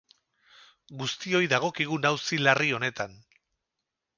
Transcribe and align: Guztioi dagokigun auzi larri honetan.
Guztioi 1.01 1.41
dagokigun 1.51 2.09
auzi 2.11 2.41
larri 2.47 2.73
honetan. 2.79 3.15